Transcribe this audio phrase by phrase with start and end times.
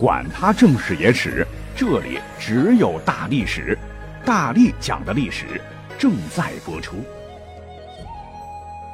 [0.00, 3.76] 管他正史野史，这里只有大历史，
[4.24, 5.60] 大力讲的历史
[5.98, 7.04] 正在播出。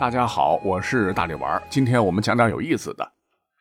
[0.01, 3.09] 大家好，我是大力丸，今天我们讲点有意思的。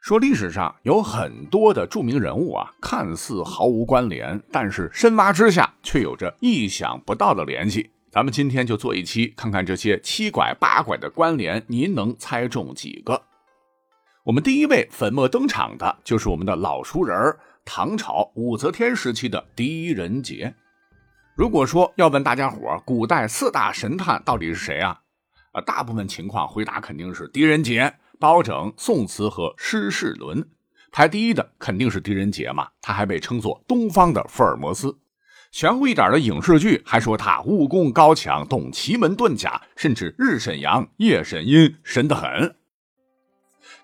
[0.02, 7.91] 说历史上有很多的著名人物啊，看似毫无关联，但是深挖之下却有着意想不到的联系。
[8.12, 13.21] 咱们今天就做一期，看看这些七拐八拐的关联，您能猜中几个？
[14.26, 17.16] 我们第一位粉墨登场的就是我们的老熟人
[17.63, 20.52] 唐朝武则天时期的狄仁杰。
[21.36, 25.00] 如果说要问大家伙古代四大神探到底是谁啊？
[25.52, 30.44] 啊，大部分情况回答肯定是狄仁杰、包拯、宋慈和施世伦。
[30.92, 34.98] 排第一的肯定是狄仁杰嘛，他还被称作东方的福尔摩斯。
[35.52, 42.55] 玄乎一点的影视剧还说他武功高强，懂奇门遁甲，甚至日审阳、夜审阴，神得很。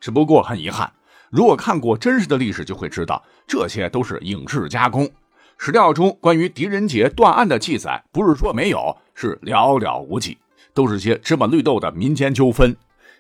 [0.01, 0.91] 只不过很遗憾，
[1.29, 5.09] 如果看过真实的历史，就会知道这些都是影视加工。
[5.57, 10.39] 史料中关于狄仁杰断案的记载，不是说没有，是寥寥无几，
[10.73, 12.75] 都是些芝麻绿豆的民间纠纷。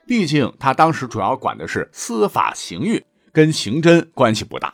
[0.07, 4.73] 毕竟他当时主要管的是司法刑狱，跟刑侦关系不大。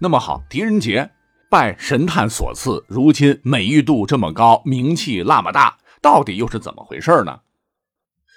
[0.00, 1.08] 那么好，狄仁杰
[1.48, 7.40] 拜神探所赐，如今美誉度这么高，名气那么大，到底又是怎么回事呢？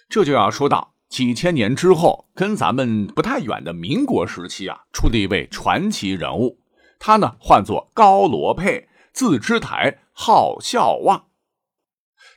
[0.07, 0.90] 这就要说到。
[1.11, 6.57] 几千年之后，跟咱们不太远的民国时期啊，出了一位传奇人物。
[6.97, 11.25] 他呢，唤作高罗佩，字之台，号孝望。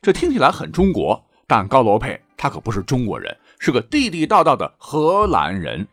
[0.01, 5.87] 这听起来很中国，但高罗佩他可不是中国人，是个地地道道的荷兰人，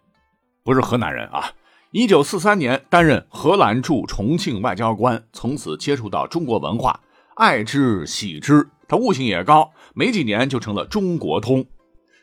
[0.65, 1.53] 不是河南人啊。
[1.93, 6.99] 一九四三年担任荷兰驻重庆外交官，从此接触到中国文化，
[7.37, 8.69] 爱之喜之。
[8.89, 11.65] 他悟性也高，没几年就成了中国通。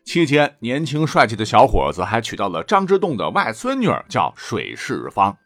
[0.04, 5.38] 期间，年轻帅气的小伙子还娶到了张之洞的外孙女，叫水世芳。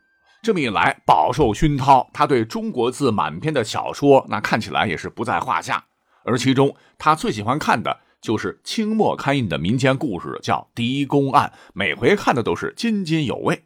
[0.42, 5.84] 这么一来，饱受熏陶，他对中国字满篇的小说，那看起来也是不在话下。
[6.26, 13.66] 而其中，他最喜欢看的就是清末刊印的民间故事，叫《狄公案》，每回看的都是津津有味。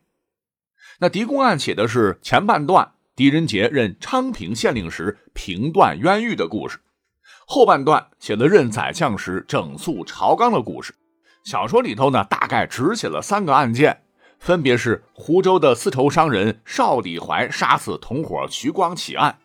[1.00, 6.80] 那《狄公案》写的是前半段狄仁杰任昌平县令时平断冤狱的故事。
[7.50, 10.94] 后半段写了任宰相时整肃朝纲的故事。
[11.46, 14.02] 小说里头呢，大概只写了三个案件，
[14.38, 19.38] 分别是湖州的丝绸商人邵礼怀杀死同伙徐光启案，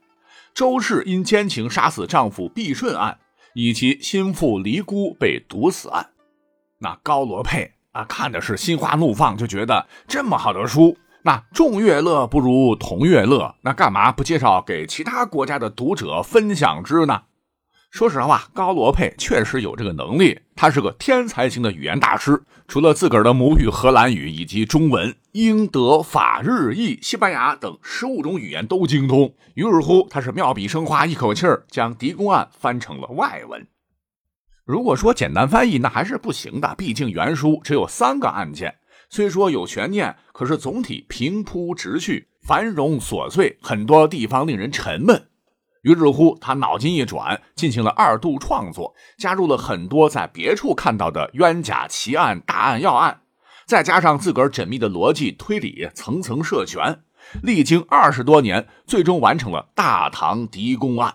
[0.52, 3.18] 周氏因奸情杀死丈夫毕顺案，
[3.54, 6.10] 以及心腹黎姑被毒死案。
[6.78, 17.22] 那高罗佩啊，看的是心花怒放，就觉得这么好的书，那众乐乐不如同乐乐，那干嘛不介绍给其他国家的读者分享之呢？
[17.92, 22.42] 说实话，高罗佩确实有这个能力，他是个天才型的语言大师。
[22.66, 29.34] 除了自个儿的母语荷兰语以及中文、英、德、法、日、意、西班牙等十五种语言都精通。
[29.52, 33.66] 于是乎，他是妙笔生花，一口气儿将《狄公案》翻成了外文。
[34.64, 38.74] 如果说简单翻译，那还是不行的，毕竟原书只有三个案件，
[39.10, 45.26] 虽说有悬念，可是总体平铺直叙，繁荣琐碎，很多地方令人沉闷。
[45.82, 53.22] 于是乎，他脑筋一转，进行了二度创作，加入了很多在别处看到的冤假奇案、大案要案，
[53.66, 57.00] 再加上自个儿缜密的逻辑推理，层层设权，
[57.42, 61.10] 历经二十多年，最终完成了《大唐狄公案》。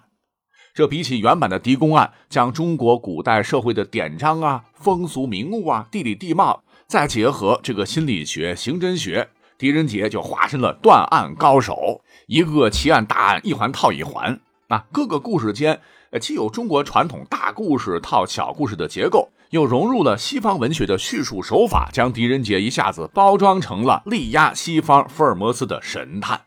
[0.74, 14.40] 这比起原版的《狄公案》，将中国古代社会的典章啊、风俗民物啊、地理地貌，再结合这个心理学、刑侦学，狄仁杰就化身了断案高手，一个奇案大案一环套一环。
[14.70, 15.80] 那各个故事间，
[16.12, 26.42] 呃，既有中国传统大故事套小故事的结构，又融入了西方文学的叙述手法，将狄仁杰一下子包装成了力压西方福尔摩斯的神探。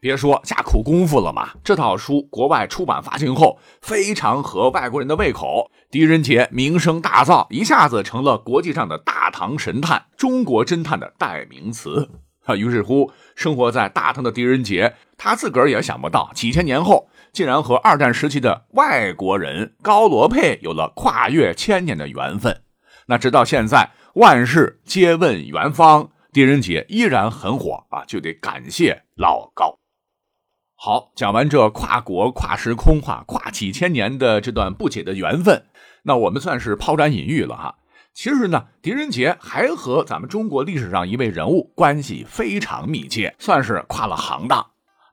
[0.00, 5.70] 别说下苦功夫了嘛，这套书国外出版发行后，非常合外国人的胃口。
[5.92, 12.10] 狄仁杰名声大噪，一下子成了国际上的大唐神探、中国侦探的代名词。
[12.46, 17.08] 啊，于是乎，生活在大唐的狄仁杰，他自个儿也想不到，几千年后。
[17.34, 22.62] 竟然和二战时期的外国人高罗佩有了跨越千年的缘分。
[23.06, 29.80] 那直到现在，万事皆问元芳，狄仁杰依然很火啊，就得感谢老高。
[30.76, 35.64] 好，讲完这跨国、跨时空、跨跨几千年的这段不解的缘分，
[36.04, 37.74] 那我们算是抛砖引玉了哈。
[38.14, 44.64] 其实呢，狄仁杰还和咱们中国历史上一位人物关系非常密切，算是跨了行当。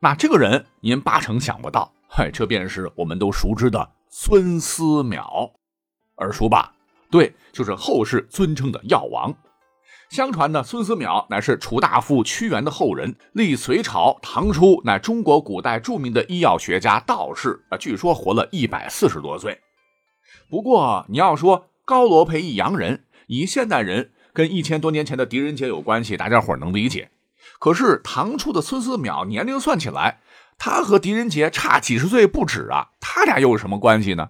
[0.02, 1.92] 那这个人您八成想不到。
[2.14, 5.54] 嗨，这便是我们都熟知的孙思邈，
[6.18, 6.74] 耳熟吧？
[7.10, 9.34] 对，就是后世尊称的药王。
[10.10, 19.62] 相传呢，孙思邈乃是楚大夫屈原的后人，历隋朝、唐初，乃中国古代著名的医药学家、道士啊，据说活了一百四十多岁。
[20.50, 27.10] 不过你要说高罗培一洋人，以现代人跟一千多年前的狄仁杰有关系，大家伙能理解。
[27.58, 30.20] 可是唐初的孙思邈年龄算起来，
[30.64, 34.30] 他和狄仁杰差几十岁不止啊，他俩又有什么关系呢？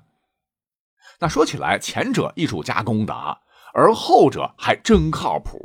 [1.20, 3.40] 那说起来，前者艺术加工的啊。
[3.74, 5.60] 而后者还真靠谱，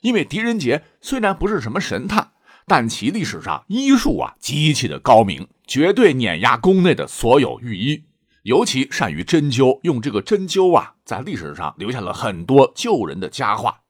[0.00, 2.32] 因为狄仁杰虽然不是什么神探，
[2.66, 8.02] 但其历史上医术啊极其的高明，绝对碾压宫内的所有御医，
[8.42, 13.82] 尤其善于针灸，用这个针灸啊，在历史上留下了很多救人的佳话。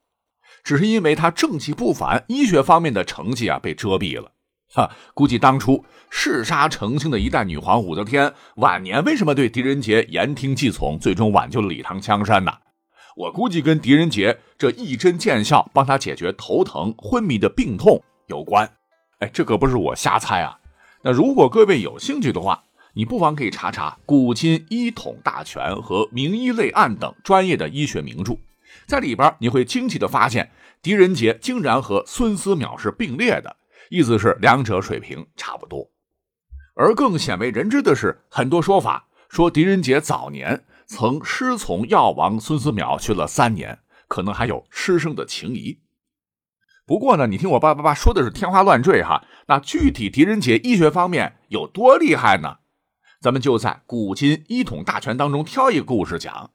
[0.63, 4.33] 只是因为他正气不凡，医学方面的成绩啊被遮蔽了。
[4.73, 12.51] 哈，估计当初嗜杀成性的一代女皇武则天，晚年为什么对狄仁杰言听计从，最终挽救了李唐江山呢？
[13.15, 18.67] 我估计跟狄仁杰这一针见效，帮他解决头疼昏迷的病痛有关。
[19.19, 20.57] 哎，这可不是我瞎猜啊。
[21.03, 22.63] 那如果各位有兴趣的话，
[22.95, 28.37] 你不妨可以查查《古今医统大全》和《名医类案》等专业的医学名著，
[28.87, 30.49] 在里边你会惊奇的发现，
[30.81, 33.55] 狄仁杰竟然和孙思邈是并列的，
[33.93, 35.87] 意思是两者水平差不多。
[36.73, 40.65] 而更鲜为人知的是，很多说法说狄仁杰早年。
[40.87, 45.79] 曾师从药王孙思邈学了三年，可能还有师生的情谊。
[46.87, 49.23] 不过呢，你听我叭叭叭说的是天花乱坠哈。
[49.47, 52.57] 那具体狄仁杰医学方面有多厉害呢？
[53.21, 56.49] 咱们就在《古今医统大全》当中挑一个故事讲。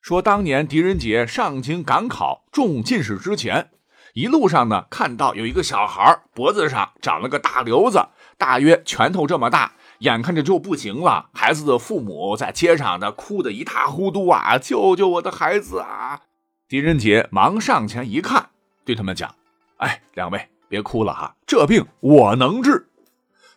[0.00, 3.70] 说当年狄仁杰上京赶考中进士之前，
[4.16, 8.08] 一路上呢看到有一个小孩脖子上长了个大瘤子，
[8.38, 9.72] 大约拳头这么大。
[9.98, 14.56] 眼看着就不行了，孩子的父母在街上的哭得一塌糊涂啊！
[14.56, 16.22] 救救我的孩子啊！
[16.66, 18.48] 狄仁杰忙上前一看，
[18.86, 19.34] 对他们讲
[19.76, 22.88] ：“哎，两位别哭了哈，这病我能治。”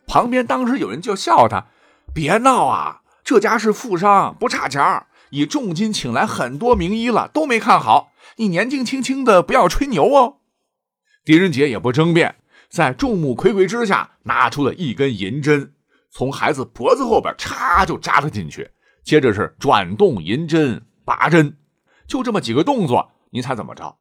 [0.08, 1.68] 旁边当时有人就笑他
[2.14, 8.12] ：“别闹啊，这家是富商，不差钱以重金请来很多名医了，都没看好。
[8.36, 10.36] 你年纪轻轻的，不要吹牛哦。”
[11.30, 12.38] 狄仁杰也不争辩，
[12.70, 15.76] 在众目睽睽之下拿出了一根银针。
[16.10, 18.68] 从孩子脖子后边插就扎了进去，
[19.04, 21.56] 接着是转动银针、拔针，
[22.08, 24.00] 就这么几个动作，你猜怎么着？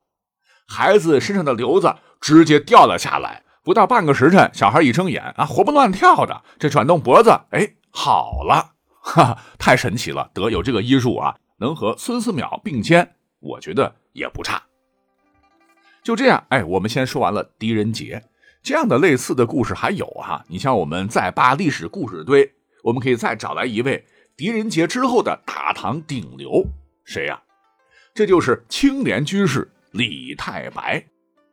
[0.66, 8.72] 孩子身上的瘤子直接掉了下来，不到半个时辰，小孩一睁眼啊，活蹦乱跳的，这转动脖子，哎，好了，
[9.02, 14.62] 哈哈，太神奇了，得有这个医术啊，能和孙思邈并肩，我觉得也不差。
[16.08, 18.25] 就这样，哎，我们先说完了狄仁杰。
[18.62, 22.50] 这样的类似的故事还有哈，你像我们在扒历史故事堆，
[22.82, 26.64] 我们可以再找来一位狄仁杰之后的大唐顶流，
[27.05, 27.38] 谁呀？
[28.14, 31.05] 这就是青莲居士李太白。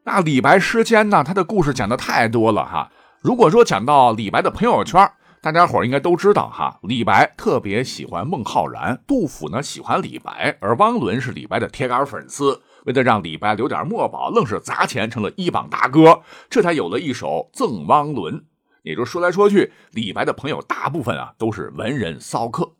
[0.05, 2.89] 那李白诗间呢，他的故事讲的太多了哈。
[3.21, 5.11] 如果说讲到李白的朋友圈，
[5.41, 12.61] 大家伙应该都知道哈，李白特别喜欢孟浩然，杜甫呢喜欢李白，而汪伦是李白的铁杆粉丝。
[12.85, 18.35] 为了让李白留点墨宝，愣是砸钱成了一榜大哥，这才有了一首《赠汪伦》。
[18.83, 22.73] 也就说来说去，李白的朋友大部分啊都是文人骚客。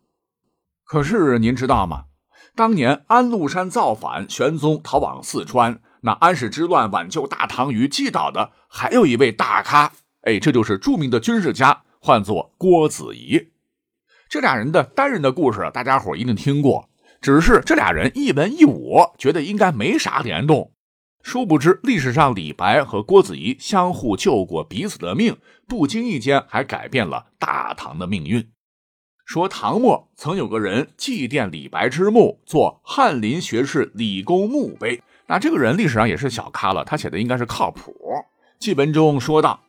[0.84, 2.06] 可是您知道吗？
[2.56, 9.92] 当年安禄山造反，玄宗逃往四川，那安史之乱挽救大唐于既倒的，还有一位大咖，
[10.22, 13.50] 哎，这就是著名的军事家，唤作郭子仪。
[14.30, 16.90] 这俩人的单人的故事，大家伙一定听过。
[17.26, 20.72] 只是这俩人一文一武，觉得应该没啥联动。
[21.24, 25.36] 殊不知，历史上李白和郭子仪相互救过彼此的命，
[25.68, 28.48] 不经意间还改变了大唐的命运。
[29.26, 35.02] 说唐末曾有个人祭奠李白之墓，做翰林学士李公墓碑。
[35.26, 37.92] 那这个人历史上也是小咖了，他写的应该是靠谱。
[38.60, 39.62] 祭文中说道：“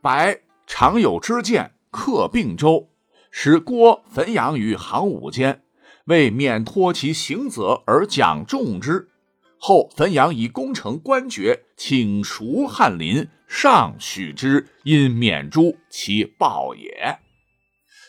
[0.00, 2.88] 白常有之见，客并州，
[3.32, 5.62] 使郭汾阳于行伍间。”
[6.06, 9.08] 为免脱其刑责而奖重之，
[9.58, 17.18] 后汾阳以功成官爵，请赎翰林，上许之，因免诛其报也。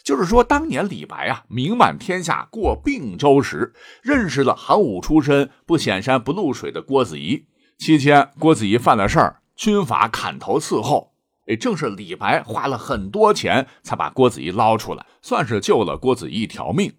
[0.03, 3.73] 就是说，当年李白啊名满天下，过并州时，
[4.03, 7.45] 认识了行伍出身、不显山不露水的郭子仪。
[7.77, 11.13] 期间，郭子仪犯了事儿，军阀砍头伺候。
[11.47, 16.93] 哎，正是李白花了很多钱才把郭子仪捞出来，算是救了郭子仪一条命。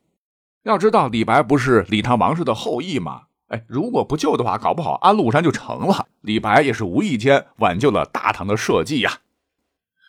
[0.67, 3.23] 要知道李白不是李唐王室的后裔吗？
[3.51, 6.09] 哎，如果不救的话，搞不好安禄山就成了。
[6.23, 9.13] 李白也是无意间挽救了大唐的社稷呀。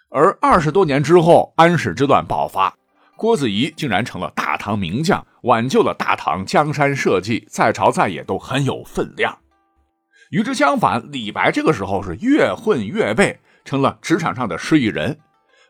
[0.09, 2.75] 而二十多年之后，安史之乱爆发，
[3.15, 9.37] 郭子仪竟然成了大唐名将，挽救了大唐江山社稷，在朝在野都很有分量。
[10.31, 15.19] 与之相反，李白这个时候是越混越背，成了职场上的失意人。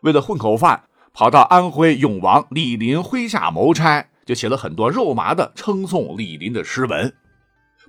[0.00, 7.14] 为了混口饭，跑到安徽永王李林麾下谋差，就写了很多肉麻的称颂李林的诗文。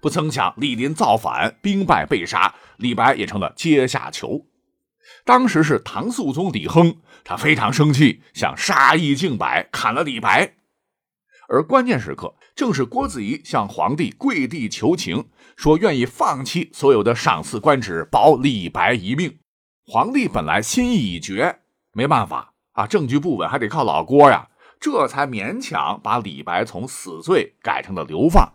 [0.02, 4.46] 不曾想，李林造反，兵败被杀，李白也成了阶下囚。
[5.26, 10.54] 当时是唐肃宗李亨，他非常生气，想杀一儆百，砍了李白。
[11.50, 15.26] 而关键时刻，正是郭子仪向皇帝跪地求情，
[15.58, 19.40] 说愿意放弃所有的赏赐官职，保李白一命。
[19.86, 21.60] 皇帝本来心意已决，
[21.92, 24.48] 没办法啊，证据不稳，还得靠老郭呀，
[24.80, 28.54] 这才勉强把李白从死罪改成了流放。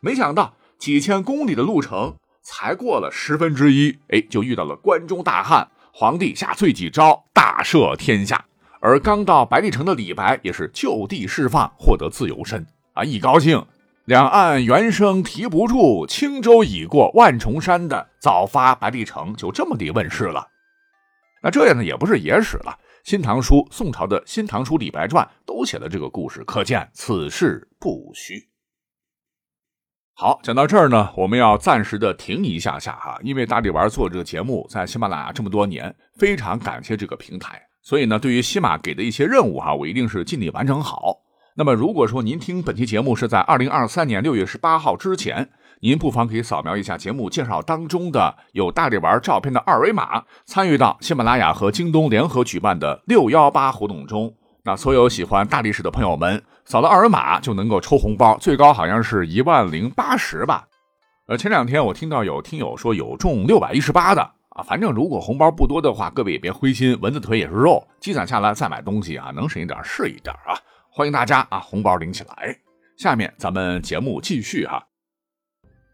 [0.00, 8.44] 没想到几千公里的路程，才过了十分之一，哎，就遇到了关中大旱，皇帝下罪己诏，大赦天下。
[8.80, 13.02] 而刚到白帝城的李白也是就地释放，获得自由身啊！
[13.02, 13.64] 一高兴，
[14.04, 20.46] 两岸猿声啼不住，轻舟已过万重山的早发白帝城就这么地问世了。
[21.42, 22.78] 那这样呢，也不是野史了，
[23.08, 28.48] 《新唐书》宋朝的《新唐书·李白传》都写了这个故事，可见此事不虚。
[30.14, 37.62] 好，讲到这儿呢，我们要暂时的停一下下哈，因为大力丸做这个节目在喜马拉雅这么多年，非常感谢这个平台。
[37.82, 41.18] 所以呢，对于西马给的一些任务哈，我一定是尽力完成好。
[41.54, 45.48] 那么，如果说您听本期节目是在二零二三年六月十八号之前，
[45.80, 54.34] 您不妨可以扫描一下节目介绍当中的有大力丸照片的二维码，参与到喜马拉雅和京东联合举办的六幺八活动中。
[54.64, 60.66] 那所有喜欢大历史的朋友们，扫了二维码就能够抽红包，最高好像是一万零八十吧。
[61.28, 64.22] 呃，前两天我听到有听友说有中六百一十八的。
[64.50, 70.56] 啊，反正如果红包不多的话，各位也别灰心，蚊子腿也是肉，积攒下来再买东西啊，能省一点是一点啊。
[70.90, 72.56] 欢迎大家啊，红包领起来。
[72.96, 74.82] 下面咱们节目继续哈。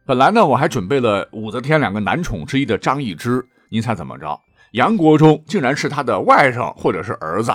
[0.05, 4.41] 本来呢，我还准备了武则天两个男宠之一的张易之，您猜怎么着？
[4.73, 7.53] 杨国忠竟然是他的外甥或者是儿子。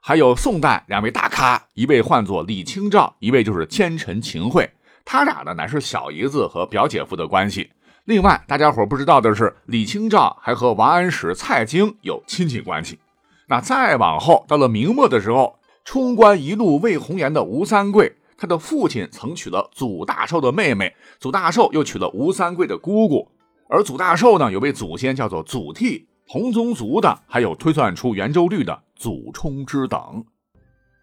[0.00, 4.70] 还有宋代两位大咖，一位唤作李清照，一位就是奸臣秦桧，
[5.04, 7.68] 他俩呢乃是小姨子和表姐夫的关系。
[8.04, 13.00] 另外，大家伙不知道的是，李清照还和王安石、蔡京有亲戚关系。
[13.48, 23.32] 那再往后，到了明末的时候，冲冠一怒为红颜的吴三桂，他的父亲曾娶了祖大寿的妹妹，祖大寿又娶了吴三桂的姑姑。
[23.68, 30.24] 而祖大寿呢，有位祖先叫做祖逖，同宗族的还有推算出圆周率的祖冲之等。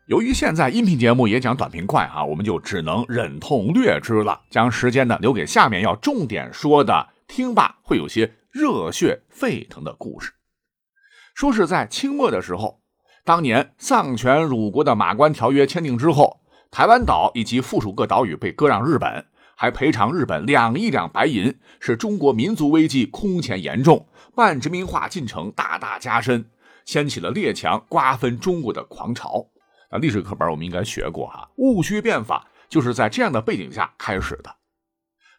[0.07, 10.31] 由于现在音频节目也讲短平快啊，我们就只能忍痛略之了，将时间呢留给下面要重点说的，听罢会有些热血沸腾的故事。
[11.33, 12.79] 说是在清末的时候，
[13.25, 16.39] 当年丧权辱国的马关条约签订之后，
[16.75, 24.05] 台湾岛以及附属各岛屿被割让日本，还赔偿日本两亿两白银，使中国民族危机空前严重，
[24.35, 26.49] 半殖民化进程大大加深，
[26.83, 29.47] 掀起了列强瓜分中国的狂潮。
[29.89, 34.53] 那历史课本我们应该学过哈，戊戌变法就是在这样的背景下开始的，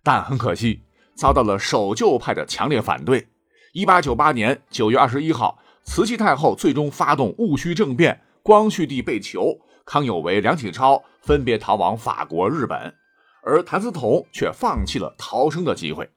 [0.02, 3.28] 但很可惜遭到了守旧派的强烈反对。
[3.74, 12.94] 一八九八年九月二十一号，慈禧太后最终发动戊戌政变，光绪帝被囚，康有为、梁启超分别逃往法国、日本，
[13.42, 16.08] 而谭嗣同却放弃了逃生的机会。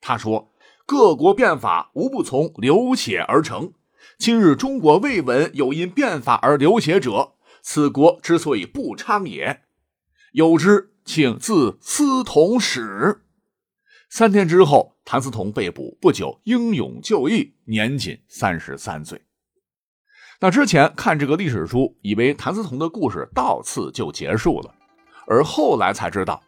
[0.00, 0.52] 他说
[0.86, 3.72] ：“各国变法无不从流血而成，
[4.18, 7.32] 今日中国未闻有因变法而流血者。”
[7.64, 9.62] 此国之所以不昌也，
[10.32, 13.22] 有之，请自司同始。
[14.08, 19.22] 三天之后，谭嗣同被捕，不久英勇就义，年仅三十三岁。
[20.42, 24.74] 那之前看这个历史书，以为谭嗣同的故事到此就结束了，
[25.28, 26.42] 而后来才知道，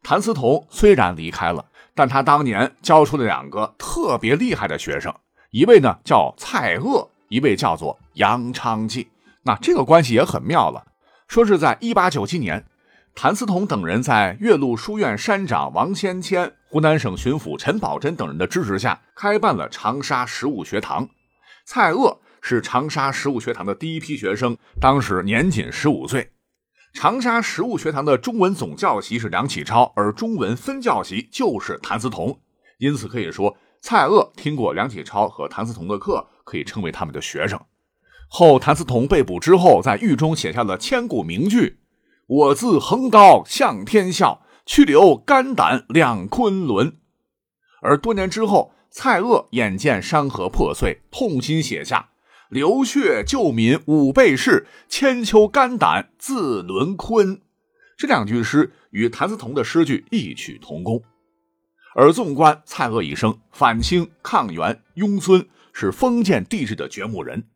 [0.00, 5.12] 谭嗣同虽然离开了，但他当年教出了两个特别厉害的学生，
[5.50, 9.08] 一位呢叫蔡锷，一位叫做杨昌济。
[9.42, 10.84] 那这个关系也很妙了，
[11.26, 12.64] 说是在一八九七年，
[13.12, 21.08] 谭嗣同等人在岳麓书院山长王先谦、湖南省巡抚陈宝箴等人的支持下，开办了长沙十五学堂。
[21.64, 26.32] 蔡锷是长沙十五学堂的第一批学生，当时年仅十五岁。
[26.92, 32.40] 长沙十五学堂的中文总教习是梁启超，而中文分教习就是谭嗣同。
[32.78, 37.58] 因此可以说，蔡锷听过梁启超和谭嗣同的课，可以称为他们的学生。
[38.28, 41.78] 后谭嗣同被捕之后，在狱中写下了千古名句
[42.26, 46.96] ：“我自横刀向天笑，去留肝胆两昆仑。”
[47.82, 52.10] 而多年之后，蔡锷眼见山河破碎，痛心写下
[52.52, 57.40] ：“流血救民五倍是，千秋肝胆自沦坤。”
[57.96, 61.02] 这两句诗与谭嗣同的诗句异曲同工。
[61.94, 67.48] 而纵观蔡锷一生，反清、抗元、拥孙，是封建帝制的掘墓人。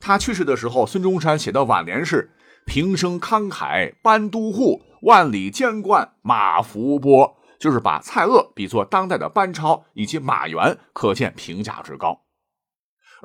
[0.00, 2.32] 他去世的时候，孙中山写的挽联是
[2.66, 12.23] “平生慷慨班都护，万里兼冠马伏波”，就是把蔡锷比作当代的班超以及马援，可见评价之高。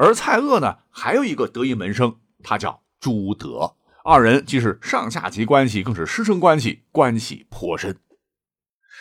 [0.02, 3.76] 而蔡锷呢，还有一个得意门生，他叫朱德。
[4.06, 7.98] 二人既是上下级关系，更是师生关系，关系颇深。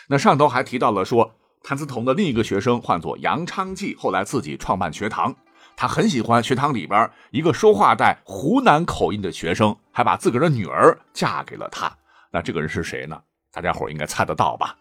[0.09, 5.33] 那上头还提到了说，谭嗣同的另一个学生唤作杨昌济，后来自己创办学堂。
[5.77, 11.89] 他很喜欢学堂里边一个说话带湖南口音的学生，还把自个儿的女儿嫁给了他。
[12.29, 13.17] 那这个人是谁呢？
[13.53, 14.75] 大家伙应该猜得到吧？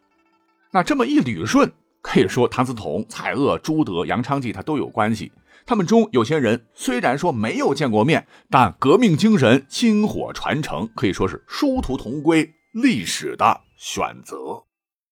[0.73, 1.73] 那这么一捋顺，
[2.03, 5.31] 可以说谭嗣同、蔡锷、朱德、杨昌济他都有关系。
[5.69, 14.65] 他们中有些人虽然说没有见过面，但革命精神薪火传承，可以说是殊途同归，历史的选择。